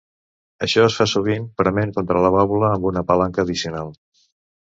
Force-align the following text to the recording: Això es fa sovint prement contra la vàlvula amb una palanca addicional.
Això 0.67 0.85
es 0.85 0.95
fa 0.99 1.05
sovint 1.11 1.45
prement 1.61 1.93
contra 1.97 2.23
la 2.27 2.31
vàlvula 2.37 2.71
amb 2.79 2.87
una 2.93 3.05
palanca 3.11 3.45
addicional. 3.45 3.93